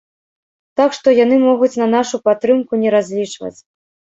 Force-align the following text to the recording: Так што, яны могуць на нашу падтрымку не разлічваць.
Так 0.81 0.95
што, 0.99 1.13
яны 1.19 1.35
могуць 1.49 1.71
на 1.83 1.87
нашу 1.95 2.23
падтрымку 2.29 2.73
не 2.85 2.89
разлічваць. 2.97 3.57